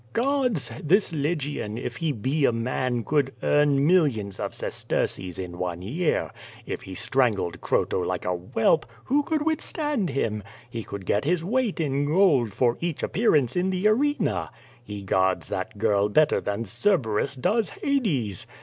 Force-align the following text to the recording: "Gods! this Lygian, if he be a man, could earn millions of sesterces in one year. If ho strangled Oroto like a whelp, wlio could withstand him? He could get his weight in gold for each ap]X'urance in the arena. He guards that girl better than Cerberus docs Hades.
"Gods! 0.13 0.71
this 0.83 1.13
Lygian, 1.13 1.77
if 1.77 1.97
he 1.97 2.11
be 2.11 2.43
a 2.45 2.51
man, 2.51 3.03
could 3.03 3.33
earn 3.43 3.85
millions 3.85 4.39
of 4.39 4.51
sesterces 4.55 5.37
in 5.37 5.59
one 5.59 5.83
year. 5.83 6.31
If 6.65 6.85
ho 6.85 6.95
strangled 6.95 7.61
Oroto 7.61 8.03
like 8.03 8.25
a 8.25 8.31
whelp, 8.35 8.87
wlio 9.11 9.23
could 9.23 9.45
withstand 9.45 10.09
him? 10.09 10.41
He 10.67 10.81
could 10.83 11.05
get 11.05 11.23
his 11.23 11.45
weight 11.45 11.79
in 11.79 12.05
gold 12.07 12.51
for 12.51 12.79
each 12.81 13.03
ap]X'urance 13.03 13.55
in 13.55 13.69
the 13.69 13.87
arena. 13.89 14.49
He 14.83 15.03
guards 15.03 15.49
that 15.49 15.77
girl 15.77 16.09
better 16.09 16.41
than 16.41 16.63
Cerberus 16.65 17.35
docs 17.35 17.69
Hades. 17.69 18.47